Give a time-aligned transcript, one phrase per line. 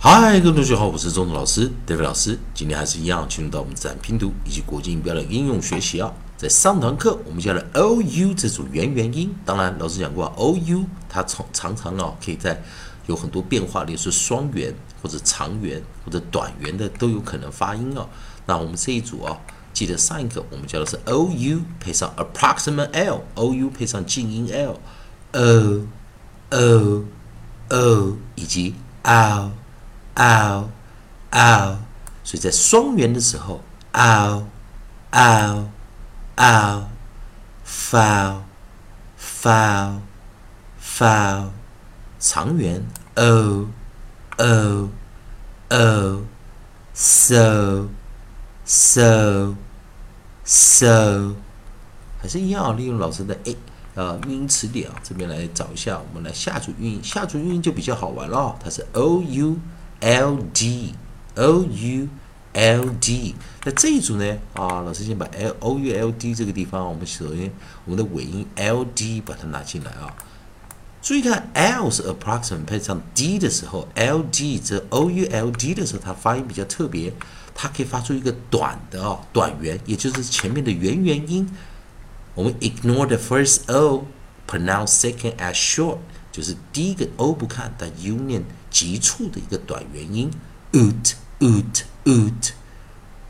[0.00, 2.38] 嗨，各位同学好，我是中文老师 David 老师。
[2.54, 6.12] 今天还是一样，进入到我们自然拼读以及国际音标的应用学习啊。
[6.36, 9.34] 在上堂课，我们教了 o u 这组元元音。
[9.44, 12.62] 当然，老师讲过 o u 它常常常啊，可以在
[13.06, 14.72] 有很多变化，例如双元
[15.02, 18.08] 或者长元或者短元的都有可能发音哦。
[18.46, 19.36] 那我们这一组啊，
[19.72, 25.86] 记得上一课我们教的是 o u 配上 approximate l，o u 配上静音 l，o
[26.50, 27.04] o
[27.70, 29.50] o 以及 o。
[30.18, 30.66] Ow
[31.30, 31.76] ow，
[32.24, 34.42] 所以在双元的时候，ow
[35.12, 35.64] ow
[36.36, 36.82] ow
[37.64, 38.40] foul
[39.16, 40.00] foul
[40.82, 41.50] foul，
[42.18, 43.68] 长元 o
[44.38, 44.88] o
[45.68, 46.22] o
[46.92, 47.88] so
[48.64, 49.54] so
[50.44, 51.34] so，
[52.20, 53.56] 还是一样利用老师的 a
[53.94, 59.56] 呃韵音词典啊，这边来找一下，我们来下组韵音，下组韵音就比较好玩了，它是 o u。
[60.00, 60.94] L D
[61.36, 62.08] O U
[62.52, 64.38] L D，那这一组呢？
[64.54, 67.50] 啊，老师先把 L O U L D 这个地方，我们首先
[67.84, 70.14] 我们的尾音 L D 把它拿进来啊。
[71.00, 77.12] 注意看，L 是 approximate 配上 D 的时候，L D 这 O U L D 的时候，它发音比较特别，
[77.54, 81.48] 它可以发出一个短的啊短元，也就是前面的元元音。
[82.34, 85.98] 我们 ignore the first O，pronounce second as short，
[86.32, 88.44] 就是第一个 O 不看，但 U 念。
[88.70, 90.30] 急促的一个短元音
[90.72, 92.52] ，oot oot oot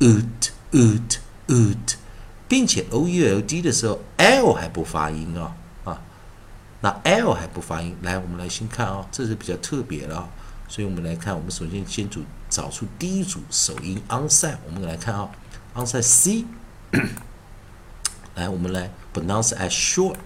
[0.01, 1.17] oot oot
[1.49, 1.95] oot，
[2.49, 6.01] 并且 o u l d 的时候，l 还不发音啊啊，
[6.81, 10.29] 那 l 还不发音，来，我们来先看啊，这是比较特别的啊，
[10.69, 15.31] 所以我们来看，我们首先先组找出第一组首音 onside，我们来看啊
[15.75, 16.45] ，onside c，
[18.35, 20.17] 来，我们来 pronounce as short，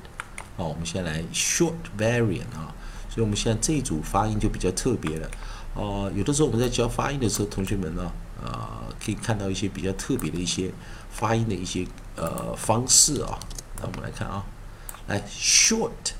[0.56, 2.71] 好，我们先来 short variant 啊。
[3.12, 5.30] 所以，我们现在这一组发音就比较特别了。
[5.74, 8.10] 哦，有的时候我们在教发音的时候，同学们呢，
[8.42, 10.72] 啊，可以看到一些比较特别的一些
[11.10, 13.39] 发音的一些呃方式啊。
[13.77, 14.42] 那我们来看啊，
[15.08, 16.14] 来 short，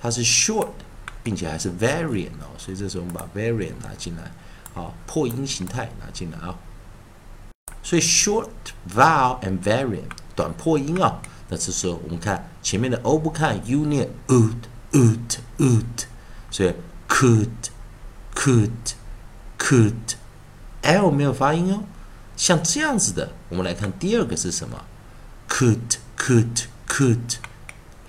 [0.00, 0.68] 它是 short，
[1.24, 2.54] 并且还是 variant 哦。
[2.56, 4.30] 所以这时候我们把 variant 拿进来，
[4.80, 6.54] 啊，破音形态拿进来啊。
[7.82, 8.48] 所以 short
[8.94, 11.20] vowel and variant 短破音啊。
[11.48, 16.06] 那这时候我们看前面的 o 不看，u 念 oot，oot，oot。
[16.52, 16.72] 所以
[17.08, 17.48] could
[18.34, 18.70] could
[19.58, 20.14] could
[20.82, 21.82] l 没有发音哦，
[22.36, 24.84] 像这样子的，我们来看第二个是什么
[25.48, 27.36] ？could could could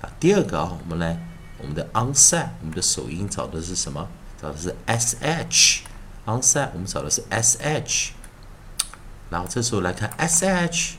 [0.01, 1.25] 啊，第二个啊，我们来
[1.57, 4.09] 我们的 onside，我们的首音找的是什么？
[4.41, 5.79] 找的是 sh
[6.25, 8.09] onside，我们找的是 sh，
[9.29, 10.95] 然后这时候来看 sh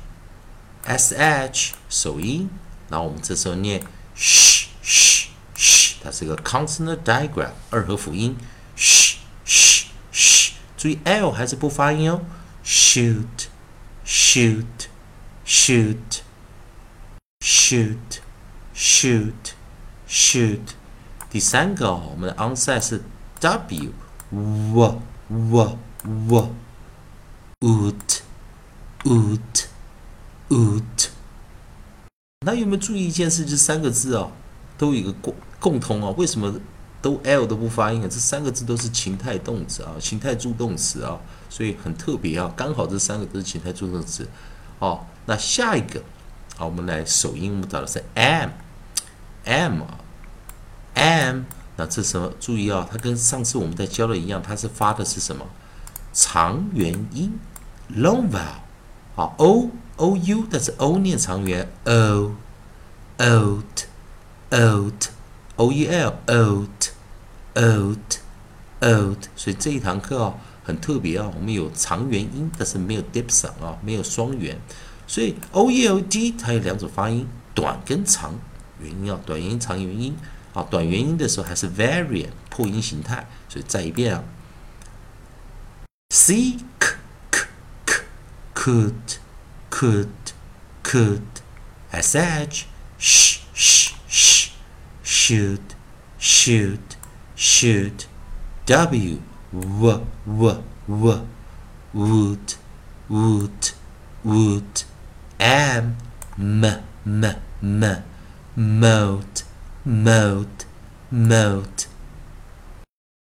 [0.87, 2.49] sh 首音，
[2.89, 3.83] 然后我们这时候念
[4.17, 5.14] sh sh。
[6.05, 8.37] 它是一个 consonant diagram 二合辅音
[8.77, 9.15] ，sh
[9.47, 12.21] sh sh，注意 l 还是不发音哦
[12.63, 13.47] ，shoot
[14.05, 14.67] shoot
[15.47, 16.21] shoot
[17.41, 18.21] shoot
[18.75, 19.33] shoot
[20.07, 20.61] shoot。
[21.31, 23.03] 第三个哦，我们的 onside 是
[23.41, 23.93] w
[24.31, 25.01] w
[25.31, 25.79] w
[26.29, 26.51] w o
[27.61, 28.21] o t
[29.05, 29.67] oot
[30.51, 31.09] oot。
[32.45, 33.47] 那有没有注意一件事？
[33.47, 34.33] 这三个字哦，
[34.77, 35.35] 都有一个过。
[35.65, 36.55] 共通啊，为什么
[37.01, 38.07] 都 l 都不发音啊？
[38.07, 42.53] 这三个字都是情态动词啊，情态助动词啊，所以很特别啊。
[42.55, 44.29] 刚好这三个都是情态助动词。
[44.79, 46.03] 哦，那下一个，
[46.59, 49.99] 好，我们来首音，我们找的是 m，m 啊
[50.93, 51.45] ，m。
[51.77, 52.31] 那这什么？
[52.39, 55.47] 注意啊，它跟上次我们在教的一样，它是发的是什么？
[56.13, 57.39] 长元音
[57.97, 58.61] ，long vowel。
[59.17, 62.35] 好，o o u，但是 o 念长元 o
[63.17, 63.87] old
[64.51, 65.14] old。
[65.57, 66.91] O e l old
[67.55, 68.19] old
[68.81, 70.35] old，所以这一堂课哦
[70.65, 74.59] 很特别啊，我们有长元音，但是没有 d i p s o n 啊，没有双元，
[75.07, 78.39] 所以 o e l d 它有两种发音，短跟长
[78.81, 80.17] 元音啊，短元音长元音
[80.53, 84.25] 啊，短元音的时候还是 variant 破音形态，所以再一遍啊
[86.11, 86.97] ，c k
[87.31, 87.47] k
[87.85, 88.03] k
[88.55, 88.95] could
[89.71, 90.09] could
[90.83, 91.21] could
[91.91, 92.67] S H
[92.99, 93.44] sh
[95.25, 95.75] should,
[96.19, 96.97] should,
[97.35, 98.05] should.
[98.67, 99.23] W,
[99.53, 101.27] w, w, w.
[101.95, 102.55] Would,
[103.09, 103.71] would,
[104.23, 104.85] would.
[105.41, 105.97] Am,
[106.37, 106.65] m,
[107.07, 107.25] m,
[107.63, 108.05] m.
[108.55, 109.43] Mode,
[109.87, 110.65] mode,
[111.11, 111.87] mode.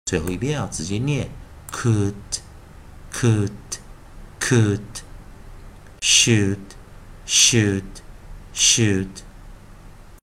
[0.05, 1.31] 最后一遍啊，直接念
[1.73, 2.15] could,
[3.11, 3.51] could,
[4.39, 5.03] could,
[6.03, 6.59] should,
[7.27, 8.03] should,
[8.55, 9.23] should,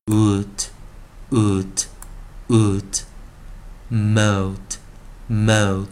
[0.06, 0.71] would
[1.32, 1.86] would,
[2.48, 3.04] would,
[3.90, 4.78] mode,
[5.30, 5.88] mode,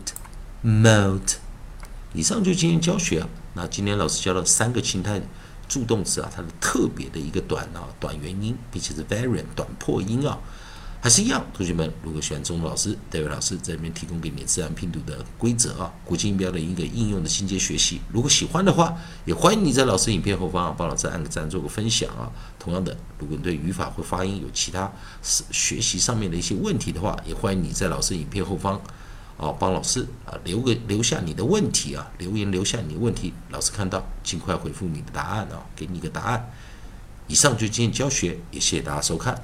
[0.63, 1.37] mode。
[2.13, 3.29] 以上就今天教学啊。
[3.53, 5.21] 那今天老师教了三个情态
[5.67, 10.37] 助动词啊，它的特别的一个短啊短元音，并且是 variant 短破音啊。
[11.01, 18.01] 还是一样，同学们，如果喜欢中老师，戴维老师在这边提供给你自然拼读的规则啊，国际音标的一个应用的进阶学习。
[18.11, 18.93] 如果喜欢的话，
[19.23, 22.29] 也欢迎你在老师影片后方啊，帮老师按个赞，做个分享啊。
[22.59, 24.91] 同样的，如果你对语法或发音有其他
[25.23, 28.75] 是学习上面的一些问题的话，也欢迎你在老师影片后方
[29.37, 36.51] 啊，帮老师啊留个留下你的问题啊，留言留下你的问题，老师看到尽快回复你的答案啊，给你一个答案。
[37.27, 39.41] 以上就今天教学，也谢谢大家收看。